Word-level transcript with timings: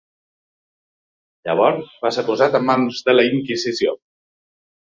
Llavors 1.49 1.93
va 2.05 2.13
ser 2.17 2.25
posat 2.31 2.57
en 2.61 2.67
mans 2.71 3.05
de 3.11 3.19
la 3.19 3.29
Inquisició. 3.31 3.95